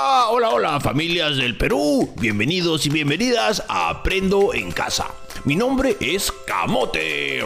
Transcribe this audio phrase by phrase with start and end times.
[0.00, 2.08] Hola, hola, familias del Perú.
[2.20, 5.08] Bienvenidos y bienvenidas a Aprendo en Casa.
[5.44, 7.44] Mi nombre es Camote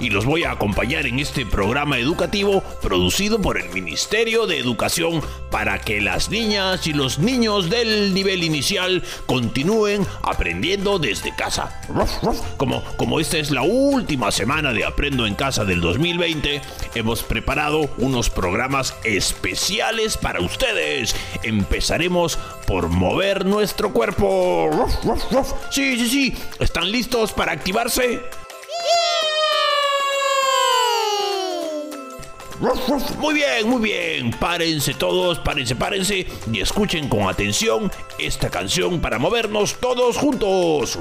[0.00, 5.22] y los voy a acompañar en este programa educativo producido por el Ministerio de Educación
[5.50, 11.82] para que las niñas y los niños del nivel inicial continúen aprendiendo desde casa.
[12.56, 16.62] Como, como esta es la última semana de Aprendo en Casa del 2020,
[16.94, 21.14] hemos preparado unos programas especiales para ustedes.
[21.42, 24.70] Empezaremos por mover nuestro cuerpo.
[25.70, 26.34] Sí, sí, sí.
[26.60, 28.22] ¿Están listos para activarse?
[33.18, 34.30] Muy bien, muy bien.
[34.32, 40.98] Párense todos, párense, párense y escuchen con atención esta canción para movernos todos juntos.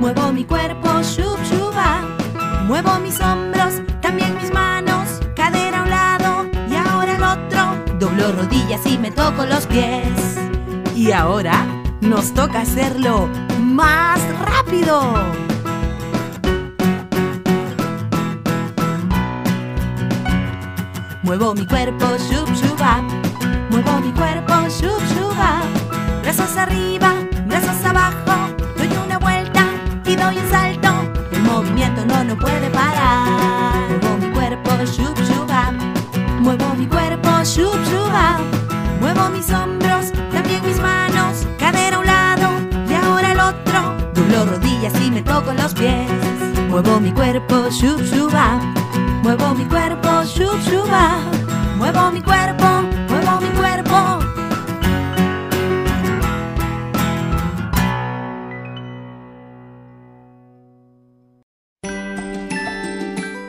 [0.00, 2.02] Muevo mi cuerpo, shub shuba.
[2.66, 5.20] Muevo mis hombros, también mis manos.
[5.34, 7.98] Cadera a un lado y ahora al otro.
[7.98, 10.38] Doblo rodillas y me toco los pies.
[10.94, 11.66] Y ahora
[12.00, 13.28] nos toca hacerlo
[13.60, 15.14] más rápido.
[21.22, 23.02] Muevo mi cuerpo, shub shuba.
[23.70, 25.62] Muevo mi cuerpo, shub shuba.
[26.22, 27.12] Brazos arriba,
[37.46, 38.38] shub shuba.
[39.00, 41.46] Muevo mis hombros, también mis manos.
[41.58, 42.48] Cadera a un lado
[42.88, 43.96] y ahora al otro.
[44.14, 46.10] Doblo rodillas y me toco los pies.
[46.68, 48.58] Muevo mi cuerpo, shub shuba.
[49.22, 51.20] Muevo mi cuerpo, shub shuba.
[51.78, 52.66] Muevo mi cuerpo,
[53.08, 54.18] muevo mi cuerpo.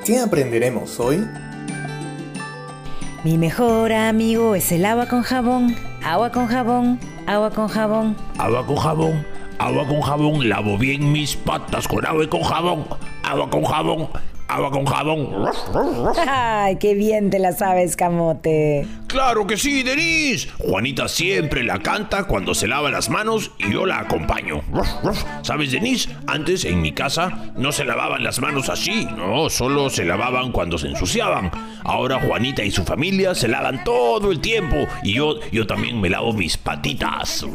[0.05, 1.27] ¿Qué aprenderemos hoy?
[3.23, 8.15] Mi mejor amigo es el agua con jabón, agua con jabón, agua con jabón.
[8.37, 9.25] Agua con jabón,
[9.57, 12.85] agua con jabón, lavo bien mis patas con agua y con jabón,
[13.23, 14.07] agua con jabón,
[14.47, 15.29] agua con jabón.
[16.27, 18.87] ¡Ay, qué bien te la sabes, camote!
[19.07, 20.49] Claro que sí, Denise.
[20.59, 24.61] Juanita siempre la canta cuando se lava las manos y yo la acompaño.
[25.43, 26.09] ¿Sabes, Denise?
[26.27, 30.77] Antes en mi casa no se lavaban las manos así, no, solo se lavaban cuando
[30.77, 31.51] se ensuciaban.
[31.83, 36.09] Ahora Juanita y su familia se lavan todo el tiempo y yo, yo también me
[36.09, 37.45] lavo mis patitas.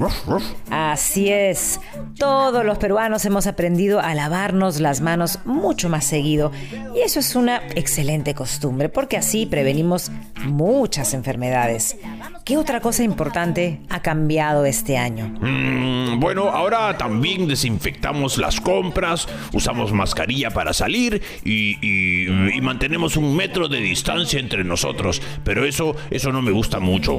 [0.70, 1.80] Así es.
[2.18, 6.50] Todos los peruanos hemos aprendido a lavarnos las manos mucho más seguido.
[6.94, 10.10] Y eso es una excelente costumbre, porque así prevenimos
[10.44, 11.96] muchas enfermedades.
[12.44, 15.32] ¿Qué otra cosa importante ha cambiado este año?
[15.40, 23.16] Mm, bueno, ahora también desinfectamos las compras, usamos mascarilla para salir y, y- y mantenemos
[23.16, 25.22] un metro de distancia entre nosotros.
[25.44, 27.16] Pero eso, eso no me gusta mucho.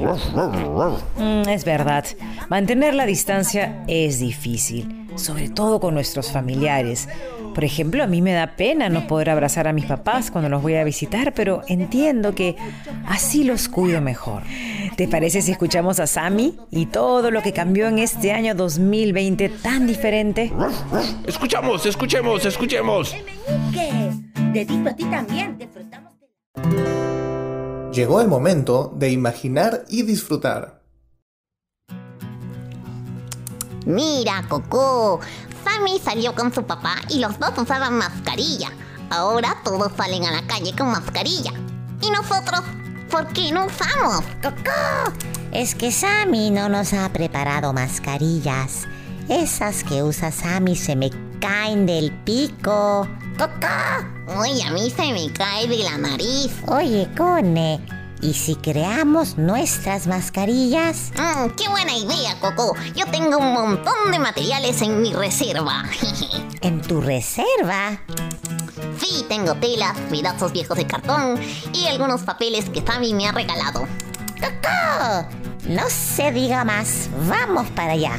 [1.16, 2.04] Mm, es verdad,
[2.48, 7.08] mantener la distancia es difícil, sobre todo con nuestros familiares.
[7.54, 10.62] Por ejemplo, a mí me da pena no poder abrazar a mis papás cuando los
[10.62, 12.56] voy a visitar, pero entiendo que
[13.06, 14.42] así los cuido mejor.
[14.96, 19.48] ¿Te parece si escuchamos a Sammy y todo lo que cambió en este año 2020
[19.48, 20.52] tan diferente?
[21.26, 23.14] Escuchamos, escuchemos, escuchemos.
[23.72, 24.10] que
[24.52, 27.90] de ti a ti también disfrutamos de...
[27.92, 30.83] Llegó el momento de imaginar y disfrutar.
[33.86, 35.20] Mira, Coco.
[35.64, 38.70] Sammy salió con su papá y los dos usaban mascarilla.
[39.10, 41.52] Ahora todos salen a la calle con mascarilla.
[42.00, 42.60] ¿Y nosotros?
[43.10, 44.22] ¿Por qué no usamos?
[44.42, 45.12] Coco,
[45.52, 48.86] es que Sammy no nos ha preparado mascarillas.
[49.28, 51.10] Esas que usa Sammy se me
[51.40, 53.08] caen del pico.
[53.38, 56.50] Coco, Uy, a mí se me cae de la nariz.
[56.66, 57.80] oye, Cone,
[58.24, 61.12] ¿y si creamos nuestras mascarillas?
[61.12, 62.74] Mm, qué buena idea, Coco.
[62.96, 65.84] Yo tengo un montón de materiales en mi reserva.
[66.62, 68.00] ¿En tu reserva?
[68.98, 71.38] sí, tengo telas, pedazos viejos de cartón
[71.72, 73.86] y algunos papeles que Sammy me ha regalado.
[74.40, 75.28] Coco,
[75.68, 77.10] no se diga más.
[77.28, 78.12] Vamos para allá.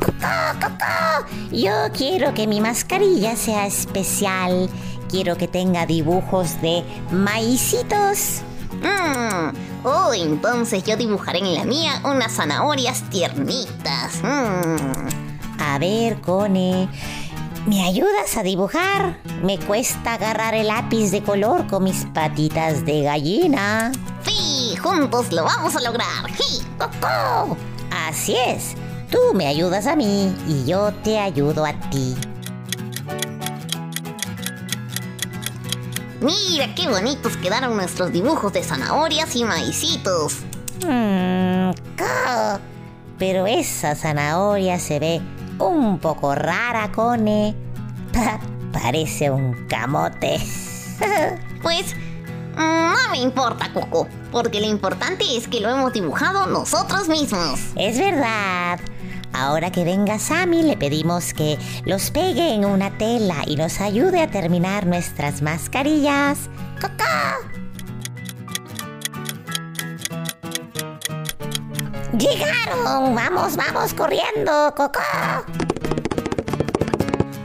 [0.00, 4.68] Coco, Coco, yo quiero que mi mascarilla sea especial.
[5.08, 8.42] Quiero que tenga dibujos de maicitos.
[8.82, 9.56] Mm.
[9.84, 14.20] Oh, entonces yo dibujaré en la mía unas zanahorias tiernitas.
[14.22, 15.08] Mm.
[15.60, 16.88] A ver, Cone,
[17.66, 19.18] ¿me ayudas a dibujar?
[19.42, 23.92] Me cuesta agarrar el lápiz de color con mis patitas de gallina.
[24.24, 26.30] Sí, juntos lo vamos a lograr.
[26.36, 26.62] ¡Sí!
[27.90, 28.74] Así es.
[29.10, 32.14] Tú me ayudas a mí y yo te ayudo a ti.
[36.20, 40.38] Mira qué bonitos quedaron nuestros dibujos de zanahorias y maicitos.
[40.86, 41.70] Mmm.
[43.18, 45.20] Pero esa zanahoria se ve
[45.58, 47.54] un poco rara, Cone.
[48.12, 48.40] Pa-
[48.72, 50.38] parece un camote.
[51.62, 51.94] Pues
[52.56, 57.60] no me importa, Coco, porque lo importante es que lo hemos dibujado nosotros mismos.
[57.76, 58.78] Es verdad.
[59.32, 64.20] Ahora que venga Sammy, le pedimos que los pegue en una tela y nos ayude
[64.20, 66.48] a terminar nuestras mascarillas.
[66.80, 67.04] ¡Coco!
[72.18, 73.14] ¡Llegaron!
[73.14, 75.00] ¡Vamos, vamos, corriendo, Coco!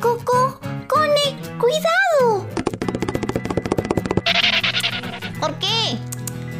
[0.02, 2.48] Coco, Cone, cuidado.
[5.40, 5.98] ¿Por qué?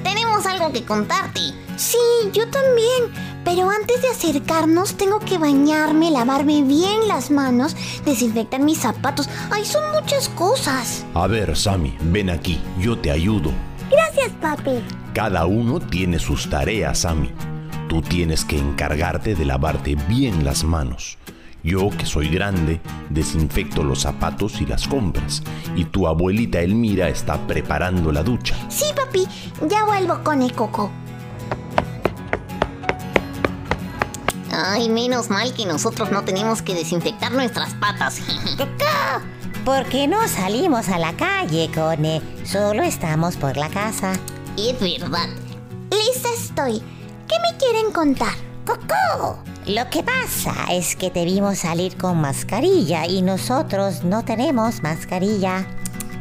[0.04, 1.42] Tenemos algo que contarte.
[1.76, 1.98] Sí,
[2.32, 3.23] yo también.
[3.44, 7.76] Pero antes de acercarnos tengo que bañarme, lavarme bien las manos,
[8.06, 9.30] desinfectar mis zapatos.
[9.52, 11.06] Ay, son muchas cosas.
[11.14, 13.52] A ver, Sammy, ven aquí, yo te ayudo.
[13.92, 14.84] Gracias, papi.
[15.14, 17.32] Cada uno tiene sus tareas, Sammy.
[17.88, 21.18] Tú tienes que encargarte de lavarte bien las manos.
[21.64, 25.44] Yo, que soy grande, desinfecto los zapatos y las compras.
[25.76, 28.56] Y tu abuelita Elmira está preparando la ducha.
[28.70, 29.26] Sí, papi.
[29.70, 30.92] Ya vuelvo con el coco.
[34.56, 38.20] Ay, menos mal que nosotros no tenemos que desinfectar nuestras patas.
[39.66, 42.22] ¿Por qué no salimos a la calle, Cone?
[42.46, 44.14] Solo estamos por la casa.
[44.56, 45.28] es verdad.
[45.90, 46.84] Lista estoy.
[47.28, 48.34] ¿Qué me quieren contar?
[48.66, 49.40] ¡Coco!
[49.66, 55.66] Lo que pasa es que te vimos salir con mascarilla y nosotros no tenemos mascarilla.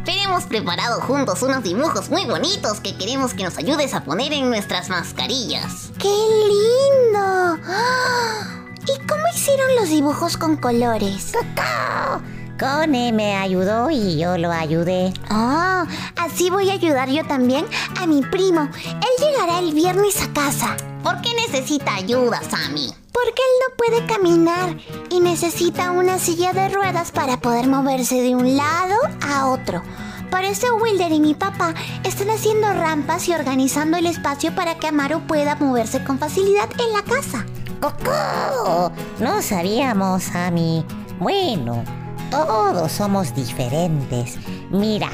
[0.04, 4.32] Pero hemos preparado juntos unos dibujos muy bonitos que queremos que nos ayudes a poner
[4.32, 5.90] en nuestras mascarillas.
[5.99, 7.58] ¡Qué lindo!
[8.82, 11.32] ¿Y cómo hicieron los dibujos con colores?
[11.32, 12.22] ¡Coco!
[12.58, 15.12] Cone me ayudó y yo lo ayudé.
[15.28, 17.66] Ah, así voy a ayudar yo también
[18.00, 18.69] a mi primo.
[18.84, 20.76] Él llegará el viernes a casa.
[21.02, 23.01] ¿Por qué necesita ayuda, Sammy?
[23.12, 24.76] Porque él no puede caminar
[25.11, 29.82] y necesita una silla de ruedas para poder moverse de un lado a otro.
[30.31, 31.75] Por eso Wilder y mi papá
[32.05, 36.93] están haciendo rampas y organizando el espacio para que Amaro pueda moverse con facilidad en
[36.94, 37.44] la casa.
[37.81, 38.93] ¡Coco!
[39.20, 40.87] No sabíamos, Ami.
[41.20, 41.85] Bueno,
[42.31, 44.38] todos somos diferentes.
[44.70, 45.11] Mira,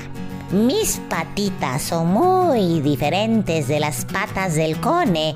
[0.52, 5.34] mis patitas son muy diferentes de las patas del cone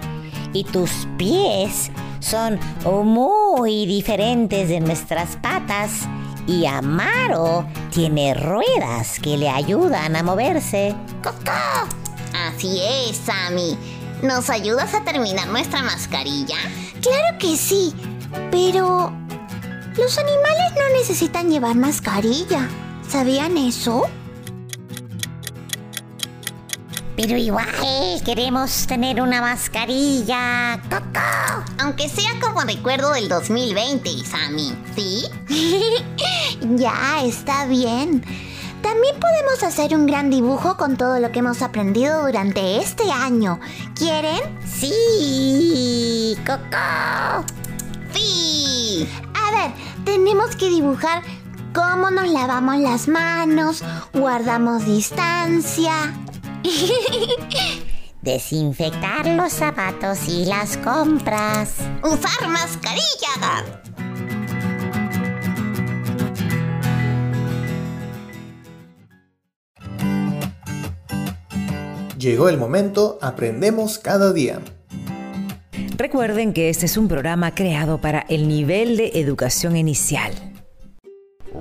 [0.53, 1.91] y tus pies
[2.23, 2.59] son
[3.05, 6.09] muy diferentes de nuestras patas.
[6.47, 10.95] Y Amaro tiene ruedas que le ayudan a moverse.
[11.23, 11.53] ¡Coco!
[12.35, 13.79] Así es, Sammy.
[14.23, 16.57] ¿Nos ayudas a terminar nuestra mascarilla?
[17.01, 17.93] Claro que sí,
[18.51, 19.13] pero
[19.97, 22.69] los animales no necesitan llevar mascarilla.
[23.09, 24.09] ¿Sabían eso?
[27.17, 27.67] Pero igual
[28.25, 30.81] queremos tener una mascarilla.
[30.89, 31.65] ¡Coco!
[31.79, 34.75] Aunque sea como recuerdo del 2020, Sammy.
[34.97, 35.25] ¿Sí?
[36.77, 38.25] ya, está bien.
[38.83, 43.61] También podemos hacer un gran dibujo con todo lo que hemos aprendido durante este año.
[43.95, 44.41] ¿Quieren?
[44.67, 47.45] Sí, Coco.
[48.13, 49.07] ¡Sí!
[49.35, 49.73] A ver,
[50.05, 51.23] tenemos que dibujar
[51.75, 56.13] cómo nos lavamos las manos, guardamos distancia.
[58.23, 61.77] Desinfectar los zapatos y las compras.
[62.03, 63.83] ¡Usar mascarilla!
[72.19, 74.61] Llegó el momento, aprendemos cada día.
[75.97, 80.52] Recuerden que este es un programa creado para el nivel de educación inicial.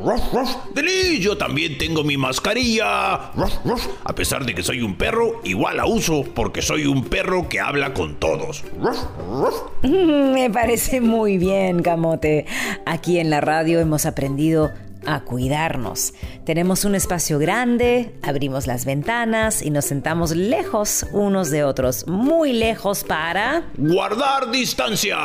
[0.04, 0.56] Ruff, ruff.
[0.74, 3.32] Deli, yo también tengo mi mascarilla.
[3.36, 3.88] Ruff, ruff.
[4.04, 7.60] A pesar de que soy un perro, igual la uso porque soy un perro que
[7.60, 8.64] habla con todos.
[8.80, 9.56] Ruff, ruff.
[9.84, 12.46] Me parece muy bien, Camote.
[12.86, 14.72] Aquí en la radio hemos aprendido
[15.06, 16.14] a cuidarnos.
[16.46, 22.54] Tenemos un espacio grande, abrimos las ventanas y nos sentamos lejos unos de otros, muy
[22.54, 23.64] lejos para...
[23.78, 25.18] Guardar distancia.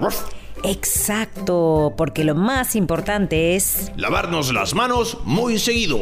[0.00, 0.22] Ruff.
[0.64, 3.92] Exacto, porque lo más importante es...
[3.96, 5.98] Lavarnos las manos muy seguido.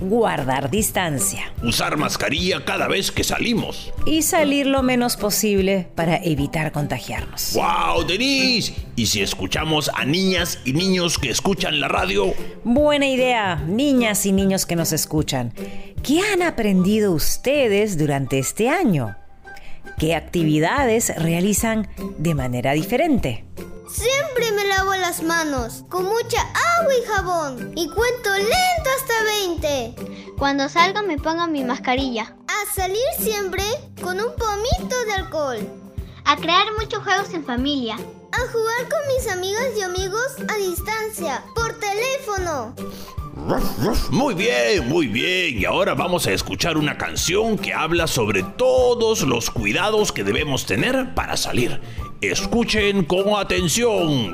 [0.00, 1.52] guardar distancia.
[1.62, 3.92] Usar mascarilla cada vez que salimos.
[4.04, 7.54] Y salir lo menos posible para evitar contagiarnos.
[7.54, 8.74] ¡Wow, Denise!
[8.94, 12.34] ¿Y si escuchamos a niñas y niños que escuchan la radio?
[12.62, 15.52] Buena idea, niñas y niños que nos escuchan.
[16.02, 19.16] ¿Qué han aprendido ustedes durante este año?
[19.98, 23.44] ¿Qué actividades realizan de manera diferente?
[23.88, 26.40] Siempre me lavo las manos con mucha
[26.80, 29.22] agua y jabón y cuento lento hasta
[29.94, 30.32] 20.
[30.36, 32.34] Cuando salgo me pongo mi mascarilla.
[32.48, 33.62] A salir siempre
[34.02, 35.58] con un pomito de alcohol.
[36.24, 37.94] A crear muchos juegos en familia.
[37.94, 42.74] A jugar con mis amigas y amigos a distancia, por teléfono.
[44.10, 45.58] Muy bien, muy bien.
[45.58, 50.66] Y ahora vamos a escuchar una canción que habla sobre todos los cuidados que debemos
[50.66, 51.80] tener para salir.
[52.32, 54.32] Escuchen con atención.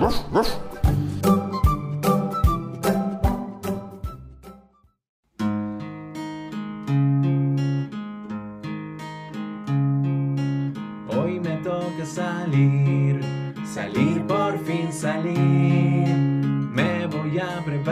[11.09, 13.21] Hoy me toca salir,
[13.67, 16.17] salir por fin salir.
[16.17, 17.92] Me voy a preparar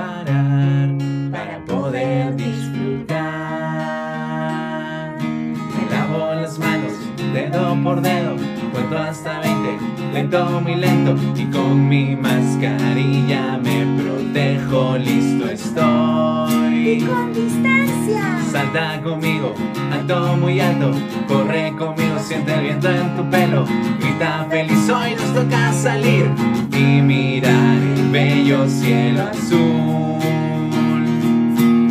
[10.31, 11.17] lento, muy lento.
[11.37, 17.05] Y con mi mascarilla me protejo, listo estoy.
[17.07, 18.39] Con distancia.
[18.51, 19.55] Salta conmigo,
[19.93, 20.93] alto, muy alto,
[21.29, 23.65] corre conmigo, siente el viento en tu pelo,
[24.01, 26.29] grita feliz, hoy nos toca salir
[26.73, 30.19] y mirar el bello cielo azul.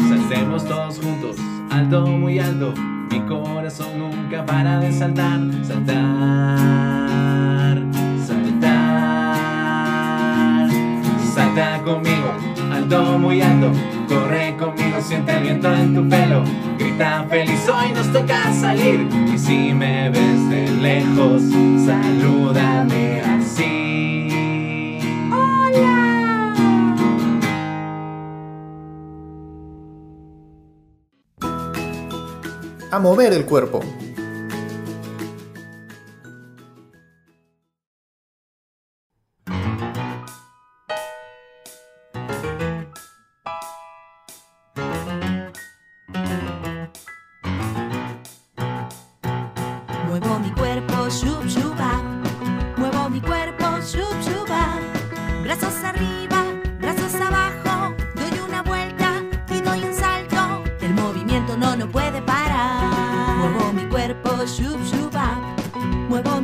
[0.10, 1.38] Saltemos todos juntos,
[1.70, 2.74] alto, muy alto,
[3.10, 6.99] mi corazón nunca para de saltar, saltar,
[13.30, 13.72] muy alto,
[14.08, 16.44] corre conmigo, siente el viento en tu pelo,
[16.80, 21.44] grita feliz, hoy nos toca salir, y si me ves de lejos,
[21.86, 25.00] salúdame así.
[25.32, 26.56] ¡Hola!
[32.90, 33.82] A mover el cuerpo.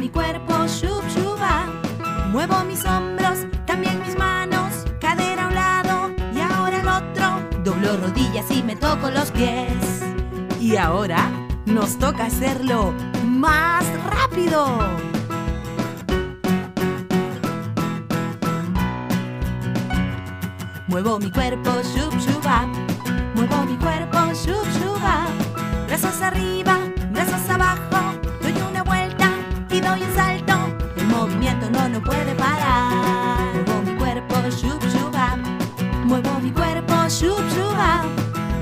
[0.06, 1.66] Mi cuerpo, shub shuba.
[2.32, 4.72] Muevo mis hombros, también mis manos.
[5.02, 7.60] Cadera a un lado y ahora al otro.
[7.64, 10.04] Doblo rodillas y me toco los pies.
[10.62, 11.32] Y ahora
[11.66, 12.94] nos toca hacerlo
[13.26, 14.78] más rápido.
[20.88, 22.68] Muevo mi cuerpo, shub shuba.
[23.34, 25.26] Muevo mi cuerpo, shub shuba.
[25.88, 26.78] Brazos arriba,
[31.89, 33.53] no puede parar.
[33.53, 35.38] Muevo mi cuerpo, shub shuba.
[36.05, 38.03] Muevo mi cuerpo, shub shuba.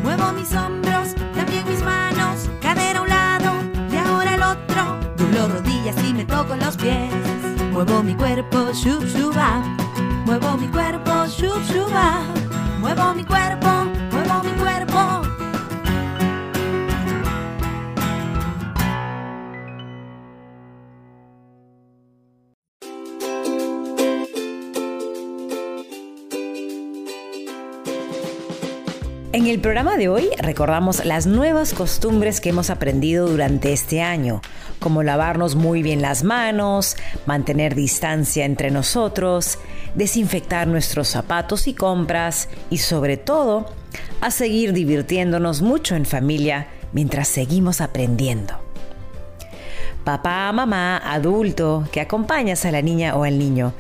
[0.04, 2.50] Muevo mis hombros, también mis manos.
[2.62, 3.52] Cadera a un lado
[3.92, 5.00] y ahora al otro.
[5.18, 7.14] Doblo rodillas y me toco los pies.
[7.72, 9.62] Muevo mi cuerpo, shub shuba.
[10.26, 12.22] Muevo mi cuerpo, shub shuba.
[12.80, 13.70] Muevo mi cuerpo,
[29.44, 34.42] En el programa de hoy recordamos las nuevas costumbres que hemos aprendido durante este año,
[34.80, 36.96] como lavarnos muy bien las manos,
[37.26, 39.60] mantener distancia entre nosotros,
[39.96, 43.66] desinfectar nuestros zapatos y compras y sobre todo
[44.22, 48.54] a seguir divirtiéndonos mucho en familia mientras seguimos aprendiendo.
[50.06, 53.74] Papá, mamá, adulto, que acompañas a la niña o al niño,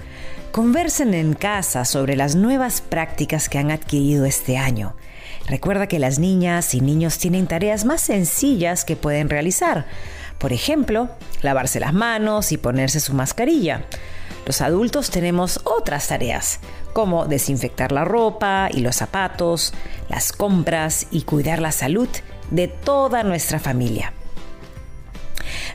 [0.51, 4.93] conversen en casa sobre las nuevas prácticas que han adquirido este año.
[5.47, 9.85] Recuerda que las niñas y niños tienen tareas más sencillas que pueden realizar.
[10.37, 11.09] Por ejemplo,
[11.41, 13.85] lavarse las manos y ponerse su mascarilla.
[14.45, 16.59] Los adultos tenemos otras tareas,
[16.91, 19.73] como desinfectar la ropa y los zapatos,
[20.09, 22.09] las compras y cuidar la salud
[22.51, 24.13] de toda nuestra familia.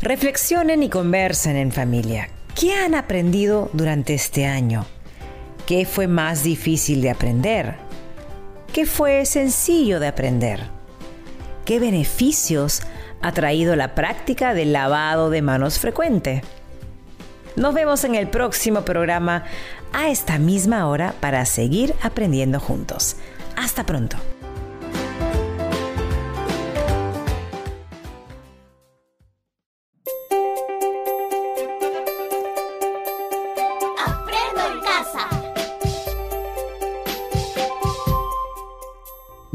[0.01, 2.29] Reflexionen y conversen en familia.
[2.55, 4.87] ¿Qué han aprendido durante este año?
[5.67, 7.88] ¿Qué fue más difícil de aprender?
[8.73, 10.79] ¿Qué fue sencillo de aprender?
[11.69, 12.81] qué beneficios
[13.21, 16.41] ha traído la práctica del lavado de manos frecuente.
[17.57, 19.45] Nos vemos en el próximo programa
[19.93, 23.17] a esta misma hora para seguir aprendiendo juntos.
[23.55, 24.17] Hasta pronto.